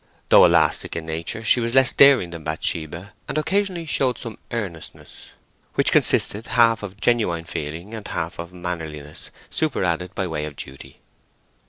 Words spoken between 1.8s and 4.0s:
daring than Bathsheba, and occasionally